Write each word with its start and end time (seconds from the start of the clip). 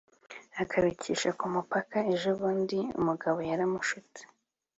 akabicisha 0.63 1.29
kumupaka, 1.39 1.97
ejo 2.13 2.29
bundi 2.39 2.79
umugabo 2.99 3.39
yaramushutse 3.49 4.21